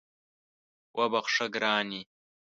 [0.97, 2.01] وبخښه ګرانې